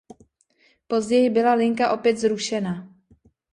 Později 0.87 1.29
byla 1.29 1.53
linka 1.53 1.93
opět 1.93 2.17
zrušena. 2.17 2.93